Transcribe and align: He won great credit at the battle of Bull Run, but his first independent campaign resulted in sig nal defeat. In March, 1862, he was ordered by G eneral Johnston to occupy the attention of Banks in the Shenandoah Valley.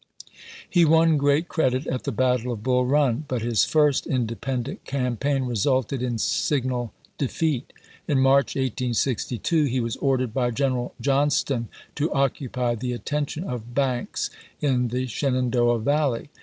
He 0.67 0.83
won 0.83 1.15
great 1.17 1.47
credit 1.47 1.85
at 1.85 2.05
the 2.05 2.11
battle 2.11 2.51
of 2.51 2.63
Bull 2.63 2.87
Run, 2.87 3.23
but 3.27 3.43
his 3.43 3.63
first 3.65 4.07
independent 4.07 4.83
campaign 4.83 5.43
resulted 5.43 6.01
in 6.01 6.17
sig 6.17 6.65
nal 6.65 6.91
defeat. 7.19 7.71
In 8.07 8.17
March, 8.17 8.55
1862, 8.55 9.65
he 9.65 9.79
was 9.79 9.97
ordered 9.97 10.33
by 10.33 10.49
G 10.49 10.63
eneral 10.63 10.93
Johnston 10.99 11.67
to 11.93 12.11
occupy 12.13 12.73
the 12.73 12.93
attention 12.93 13.43
of 13.43 13.75
Banks 13.75 14.31
in 14.59 14.87
the 14.87 15.05
Shenandoah 15.05 15.77
Valley. 15.81 16.29